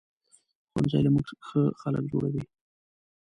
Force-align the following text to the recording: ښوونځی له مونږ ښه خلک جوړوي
ښوونځی 0.69 0.99
له 1.05 1.09
مونږ 1.13 1.27
ښه 1.47 1.61
خلک 1.81 2.03
جوړوي 2.11 2.43